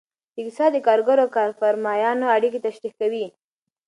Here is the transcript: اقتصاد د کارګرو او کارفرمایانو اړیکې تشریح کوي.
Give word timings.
اقتصاد 0.39 0.71
د 0.73 0.77
کارګرو 0.87 1.21
او 1.25 1.29
کارفرمایانو 1.37 2.25
اړیکې 2.35 2.59
تشریح 2.65 2.93
کوي. 2.99 3.25